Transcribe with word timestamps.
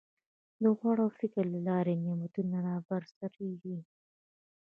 د 0.63 0.63
غور 0.77 0.97
او 1.05 1.09
فکر 1.19 1.43
له 1.53 1.59
لارې 1.67 1.93
نعمتونه 2.03 2.55
رابرسېره 2.67 3.29
کېږي. 3.37 3.77